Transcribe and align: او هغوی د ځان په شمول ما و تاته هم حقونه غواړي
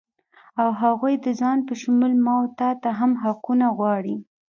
او 0.61 0.69
هغوی 0.81 1.13
د 1.25 1.27
ځان 1.39 1.57
په 1.67 1.73
شمول 1.81 2.13
ما 2.25 2.33
و 2.41 2.47
تاته 2.59 2.89
هم 2.99 3.11
حقونه 3.23 3.65
غواړي 3.77 4.15